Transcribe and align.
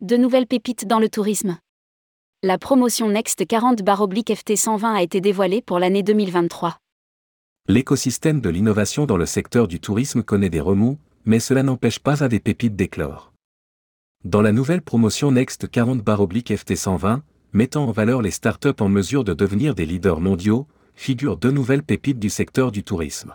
de 0.00 0.16
nouvelles 0.16 0.46
pépites 0.46 0.86
dans 0.86 1.00
le 1.00 1.08
tourisme. 1.08 1.58
La 2.44 2.58
promotion 2.58 3.08
Next 3.08 3.44
40 3.44 3.82
FT 3.82 4.54
120 4.54 4.94
a 4.94 5.02
été 5.02 5.20
dévoilée 5.20 5.62
pour 5.62 5.80
l'année 5.80 6.04
2023. 6.04 6.78
L'écosystème 7.66 8.40
de 8.40 8.48
l'innovation 8.48 9.04
dans 9.04 9.16
le 9.16 9.26
secteur 9.26 9.66
du 9.66 9.80
tourisme 9.80 10.22
connaît 10.22 10.48
des 10.48 10.60
remous, 10.60 10.96
mais 11.24 11.40
cela 11.40 11.64
n'empêche 11.64 11.98
pas 11.98 12.22
à 12.22 12.28
des 12.28 12.38
pépites 12.38 12.76
d'éclore. 12.76 13.32
Dans 14.24 14.42
la 14.42 14.52
nouvelle 14.52 14.82
promotion 14.82 15.32
Next 15.32 15.68
40 15.68 16.02
FT 16.56 16.76
120, 16.76 17.24
mettant 17.52 17.86
en 17.88 17.90
valeur 17.90 18.22
les 18.22 18.30
startups 18.30 18.80
en 18.80 18.88
mesure 18.88 19.24
de 19.24 19.34
devenir 19.34 19.74
des 19.74 19.86
leaders 19.86 20.20
mondiaux, 20.20 20.68
figurent 20.94 21.36
deux 21.36 21.50
nouvelles 21.50 21.82
pépites 21.82 22.20
du 22.20 22.30
secteur 22.30 22.70
du 22.70 22.84
tourisme. 22.84 23.34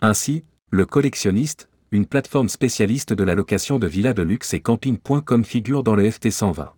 Ainsi, 0.00 0.44
le 0.70 0.84
collectionniste, 0.84 1.68
une 1.92 2.06
plateforme 2.06 2.48
spécialiste 2.48 3.12
de 3.12 3.24
la 3.24 3.34
location 3.34 3.78
de 3.78 3.86
villas 3.86 4.14
de 4.14 4.22
luxe 4.22 4.54
et 4.54 4.60
camping.com 4.60 5.44
figure 5.44 5.82
dans 5.82 5.94
le 5.94 6.10
FT 6.10 6.30
120. 6.30 6.72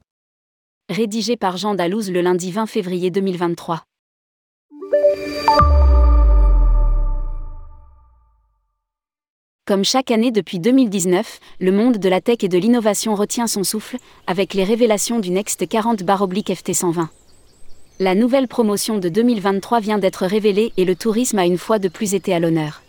Rédigé 0.90 1.36
par 1.36 1.56
Jean 1.56 1.74
Dalouse 1.74 2.10
le 2.10 2.20
lundi 2.20 2.50
20 2.50 2.66
février 2.66 3.10
2023. 3.10 3.84
Comme 9.66 9.84
chaque 9.84 10.10
année 10.10 10.30
depuis 10.30 10.60
2019, 10.60 11.40
le 11.60 11.72
monde 11.72 11.98
de 11.98 12.08
la 12.08 12.22
tech 12.22 12.38
et 12.40 12.48
de 12.48 12.56
l'innovation 12.56 13.14
retient 13.14 13.46
son 13.46 13.64
souffle, 13.64 13.98
avec 14.26 14.54
les 14.54 14.64
révélations 14.64 15.20
du 15.20 15.30
Next 15.30 15.68
40 15.68 16.02
FT 16.02 16.72
120. 16.72 17.10
La 18.00 18.14
nouvelle 18.14 18.48
promotion 18.48 18.96
de 18.98 19.10
2023 19.10 19.80
vient 19.80 19.98
d'être 19.98 20.24
révélée 20.24 20.72
et 20.78 20.86
le 20.86 20.96
tourisme 20.96 21.38
a 21.38 21.44
une 21.44 21.58
fois 21.58 21.78
de 21.78 21.88
plus 21.88 22.14
été 22.14 22.32
à 22.32 22.38
l'honneur. 22.38 22.80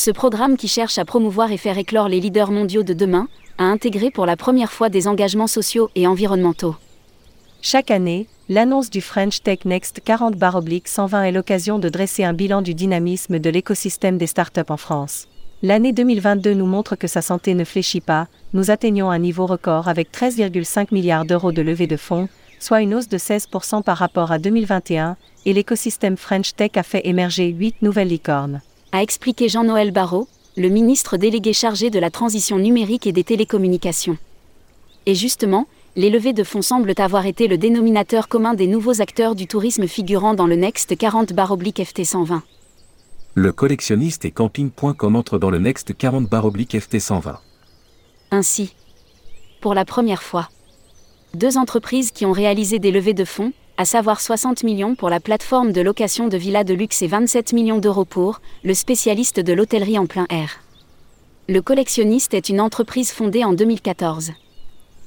Ce 0.00 0.12
programme 0.12 0.56
qui 0.56 0.68
cherche 0.68 0.96
à 0.98 1.04
promouvoir 1.04 1.50
et 1.50 1.56
faire 1.56 1.76
éclore 1.76 2.08
les 2.08 2.20
leaders 2.20 2.52
mondiaux 2.52 2.84
de 2.84 2.92
demain, 2.92 3.26
a 3.58 3.64
intégré 3.64 4.12
pour 4.12 4.26
la 4.26 4.36
première 4.36 4.70
fois 4.70 4.90
des 4.90 5.08
engagements 5.08 5.48
sociaux 5.48 5.90
et 5.96 6.06
environnementaux. 6.06 6.76
Chaque 7.62 7.90
année, 7.90 8.28
l'annonce 8.48 8.90
du 8.90 9.00
French 9.00 9.42
Tech 9.42 9.64
Next 9.64 10.00
40 10.04 10.36
120 10.84 11.22
est 11.24 11.32
l'occasion 11.32 11.80
de 11.80 11.88
dresser 11.88 12.22
un 12.22 12.32
bilan 12.32 12.62
du 12.62 12.74
dynamisme 12.74 13.40
de 13.40 13.50
l'écosystème 13.50 14.18
des 14.18 14.28
startups 14.28 14.60
en 14.70 14.76
France. 14.76 15.26
L'année 15.64 15.92
2022 15.92 16.54
nous 16.54 16.66
montre 16.66 16.94
que 16.94 17.08
sa 17.08 17.20
santé 17.20 17.54
ne 17.54 17.64
fléchit 17.64 18.00
pas, 18.00 18.28
nous 18.52 18.70
atteignons 18.70 19.10
un 19.10 19.18
niveau 19.18 19.46
record 19.46 19.88
avec 19.88 20.12
13,5 20.12 20.94
milliards 20.94 21.24
d'euros 21.24 21.50
de 21.50 21.62
levée 21.62 21.88
de 21.88 21.96
fonds, 21.96 22.28
soit 22.60 22.82
une 22.82 22.94
hausse 22.94 23.08
de 23.08 23.18
16% 23.18 23.82
par 23.82 23.96
rapport 23.96 24.30
à 24.30 24.38
2021, 24.38 25.16
et 25.44 25.52
l'écosystème 25.52 26.16
French 26.16 26.54
Tech 26.54 26.70
a 26.76 26.84
fait 26.84 27.04
émerger 27.04 27.48
8 27.48 27.82
nouvelles 27.82 28.06
licornes. 28.06 28.60
A 28.92 29.02
expliqué 29.02 29.48
Jean-Noël 29.48 29.90
Barrot, 29.90 30.28
le 30.56 30.68
ministre 30.68 31.16
délégué 31.16 31.52
chargé 31.52 31.90
de 31.90 31.98
la 31.98 32.10
transition 32.10 32.58
numérique 32.58 33.06
et 33.06 33.12
des 33.12 33.24
télécommunications. 33.24 34.18
Et 35.06 35.14
justement, 35.14 35.66
les 35.96 36.10
levées 36.10 36.32
de 36.32 36.44
fonds 36.44 36.62
semblent 36.62 36.94
avoir 36.98 37.26
été 37.26 37.48
le 37.48 37.58
dénominateur 37.58 38.28
commun 38.28 38.54
des 38.54 38.66
nouveaux 38.66 39.00
acteurs 39.00 39.34
du 39.34 39.46
tourisme 39.46 39.86
figurant 39.86 40.34
dans 40.34 40.46
le 40.46 40.56
Next 40.56 40.96
40 40.96 41.32
FT 41.32 42.04
120 42.04 42.42
le 43.38 43.52
collectionniste 43.52 44.24
et 44.24 44.32
camping.com 44.32 45.14
entre 45.14 45.38
dans 45.38 45.50
le 45.50 45.58
Next 45.58 45.96
40 45.96 46.26
FT 46.80 46.98
120. 46.98 47.38
Ainsi, 48.32 48.74
pour 49.60 49.74
la 49.74 49.84
première 49.84 50.24
fois, 50.24 50.48
deux 51.34 51.56
entreprises 51.56 52.10
qui 52.10 52.26
ont 52.26 52.32
réalisé 52.32 52.80
des 52.80 52.90
levées 52.90 53.14
de 53.14 53.24
fonds, 53.24 53.52
à 53.78 53.86
savoir 53.86 54.20
60 54.20 54.64
millions 54.64 54.94
pour 54.94 55.08
la 55.08 55.20
plateforme 55.20 55.72
de 55.72 55.80
location 55.80 56.28
de 56.28 56.36
villas 56.36 56.64
de 56.64 56.74
luxe 56.74 57.00
et 57.00 57.06
27 57.06 57.54
millions 57.54 57.78
d'euros 57.78 58.04
pour 58.04 58.42
le 58.62 58.74
spécialiste 58.74 59.40
de 59.40 59.54
l'hôtellerie 59.54 59.98
en 59.98 60.04
plein 60.04 60.26
air. 60.28 60.60
Le 61.48 61.62
collectionniste 61.62 62.34
est 62.34 62.50
une 62.50 62.60
entreprise 62.60 63.12
fondée 63.12 63.44
en 63.44 63.54
2014. 63.54 64.32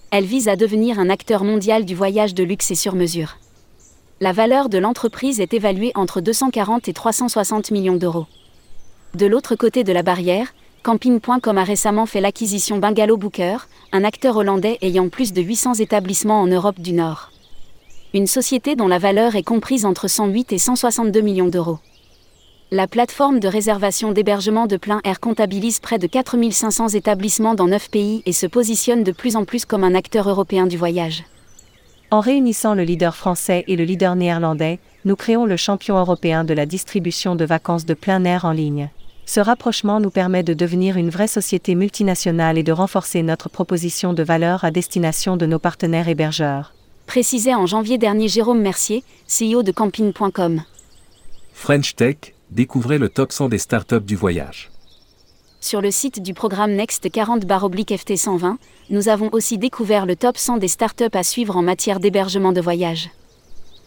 Elle 0.10 0.26
vise 0.26 0.48
à 0.48 0.56
devenir 0.56 0.98
un 0.98 1.12
acteur 1.12 1.44
mondial 1.44 1.86
du 1.86 1.94
voyage 1.94 2.34
de 2.34 2.44
luxe 2.44 2.72
et 2.72 2.76
sur 2.76 2.96
mesure 2.96 3.38
la 4.22 4.34
valeur 4.34 4.70
de 4.70 4.78
l'entreprise 4.78 5.40
est 5.40 5.56
évaluée 5.56 5.92
entre 5.96 6.22
240 6.22 6.88
et 6.88 6.94
360 6.94 7.72
millions 7.72 7.96
d'euros. 7.96 8.28
De 9.16 9.26
l'autre 9.26 9.56
côté 9.56 9.84
de 9.84 9.92
la 9.92 10.04
barrière, 10.04 10.54
Camping.com 10.84 11.58
a 11.58 11.64
récemment 11.64 12.06
fait 12.06 12.22
l'acquisition 12.22 12.78
Bungalow 12.78 13.18
Booker, 13.18 13.58
un 13.92 14.04
acteur 14.04 14.38
hollandais 14.38 14.78
ayant 14.84 15.10
plus 15.10 15.34
de 15.34 15.42
800 15.42 15.74
établissements 15.76 16.40
en 16.40 16.46
Europe 16.46 16.80
du 16.80 16.94
Nord. 16.94 17.32
Une 18.14 18.28
société 18.28 18.76
dont 18.76 18.90
la 18.90 18.98
valeur 18.98 19.38
est 19.38 19.44
comprise 19.44 19.86
entre 19.86 20.10
108 20.10 20.52
et 20.52 20.58
162 20.58 21.22
millions 21.22 21.48
d'euros. 21.48 21.80
La 22.70 22.86
plateforme 22.86 23.40
de 23.40 23.48
réservation 23.48 24.12
d'hébergement 24.12 24.68
de 24.68 24.76
plein 24.76 25.00
air 25.06 25.22
comptabilise 25.22 25.80
près 25.80 25.98
de 25.98 26.08
4500 26.08 26.90
établissements 26.90 27.56
dans 27.56 27.68
9 27.68 27.90
pays 27.90 28.22
et 28.26 28.34
se 28.34 28.48
positionne 28.48 29.06
de 29.06 29.14
plus 29.14 29.38
en 29.38 29.46
plus 29.46 29.64
comme 29.64 29.86
un 29.86 29.96
acteur 29.96 30.28
européen 30.28 30.68
du 30.68 30.76
voyage. 30.76 31.24
En 32.12 32.20
réunissant 32.20 32.74
le 32.74 32.84
leader 32.84 33.16
français 33.16 33.64
et 33.70 33.78
le 33.78 33.86
leader 33.86 34.18
néerlandais, 34.18 34.80
nous 35.06 35.16
créons 35.16 35.46
le 35.46 35.56
champion 35.56 35.98
européen 35.98 36.44
de 36.44 36.54
la 36.54 36.66
distribution 36.66 37.38
de 37.38 37.46
vacances 37.46 37.86
de 37.86 37.94
plein 37.94 38.26
air 38.26 38.44
en 38.44 38.52
ligne. 38.52 38.90
Ce 39.26 39.40
rapprochement 39.40 40.02
nous 40.02 40.12
permet 40.12 40.44
de 40.44 40.54
devenir 40.54 40.98
une 40.98 41.12
vraie 41.12 41.28
société 41.30 41.76
multinationale 41.76 42.58
et 42.58 42.64
de 42.64 42.74
renforcer 42.74 43.24
notre 43.24 43.48
proposition 43.48 44.12
de 44.12 44.24
valeur 44.24 44.66
à 44.66 44.72
destination 44.72 45.38
de 45.38 45.46
nos 45.46 45.60
partenaires 45.60 46.10
hébergeurs. 46.10 46.74
Précisait 47.12 47.56
en 47.56 47.66
janvier 47.66 47.98
dernier 47.98 48.30
Jérôme 48.30 48.62
Mercier, 48.62 49.04
CEO 49.28 49.64
de 49.64 49.74
camping.com. 49.74 50.64
French 51.52 51.94
Tech, 51.98 52.16
découvrez 52.52 52.98
le 53.00 53.10
top 53.10 53.34
100 53.34 53.50
des 53.50 53.58
startups 53.58 54.00
du 54.00 54.16
voyage. 54.16 54.72
Sur 55.60 55.82
le 55.82 55.92
site 55.92 56.22
du 56.22 56.34
programme 56.34 56.72
Next 56.72 57.12
40 57.12 57.44
FT 57.44 58.16
120, 58.16 58.58
nous 58.92 59.10
avons 59.10 59.28
aussi 59.34 59.58
découvert 59.58 60.06
le 60.06 60.16
top 60.16 60.38
100 60.38 60.60
des 60.60 60.70
startups 60.70 61.04
à 61.12 61.24
suivre 61.24 61.58
en 61.58 61.62
matière 61.62 62.00
d'hébergement 62.00 62.54
de 62.54 62.62
voyage. 62.62 63.10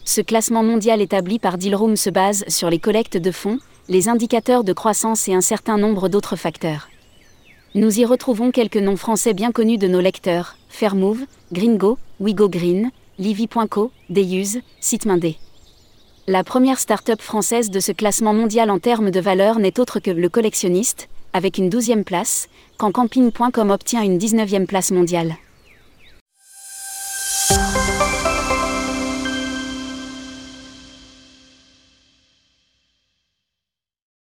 Ce 0.03 0.21
classement 0.21 0.61
mondial 0.61 1.01
établi 1.01 1.39
par 1.39 1.57
Dealroom 1.57 1.95
se 1.95 2.11
base 2.11 2.45
sur 2.47 2.69
les 2.69 2.77
collectes 2.77 3.17
de 3.17 3.31
fonds, 3.31 3.57
les 3.89 4.07
indicateurs 4.07 4.63
de 4.63 4.71
croissance 4.71 5.27
et 5.27 5.33
un 5.33 5.41
certain 5.41 5.79
nombre 5.79 6.09
d'autres 6.09 6.35
facteurs. 6.35 6.89
Nous 7.73 7.99
y 7.99 8.05
retrouvons 8.05 8.51
quelques 8.51 8.77
noms 8.77 8.97
français 8.97 9.33
bien 9.33 9.51
connus 9.51 9.79
de 9.79 9.87
nos 9.87 9.99
lecteurs 9.99 10.57
Fairmove, 10.69 11.25
Gringo, 11.51 11.97
Wigo 12.19 12.49
Green, 12.49 12.91
Livy.co, 13.17 13.91
Deyuse, 14.09 14.59
Sitmindé. 14.81 15.37
La 16.27 16.43
première 16.43 16.79
start-up 16.79 17.21
française 17.21 17.69
de 17.69 17.79
ce 17.79 17.93
classement 17.93 18.33
mondial 18.33 18.69
en 18.69 18.77
termes 18.77 19.09
de 19.09 19.21
valeur 19.21 19.57
n'est 19.57 19.79
autre 19.79 20.01
que 20.01 20.11
le 20.11 20.27
collectionniste, 20.27 21.07
avec 21.31 21.57
une 21.57 21.69
12e 21.69 22.03
place, 22.03 22.49
quand 22.75 22.91
camping.com 22.91 23.69
obtient 23.69 24.03
une 24.03 24.17
19e 24.17 24.65
place 24.65 24.91
mondiale. 24.91 25.37